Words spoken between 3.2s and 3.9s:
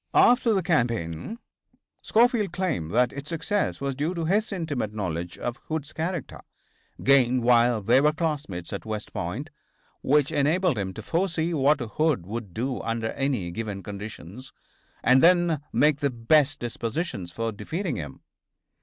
success